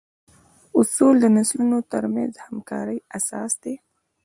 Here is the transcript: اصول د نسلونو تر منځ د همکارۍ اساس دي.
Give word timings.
اصول 0.79 1.15
د 1.19 1.25
نسلونو 1.37 1.77
تر 1.91 2.03
منځ 2.13 2.31
د 2.35 2.39
همکارۍ 2.45 2.99
اساس 3.17 3.51
دي. 3.63 3.75